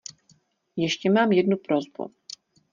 Ještě 0.75 1.09
mám 1.09 1.31
jednu 1.31 1.57
prosbu. 1.67 2.15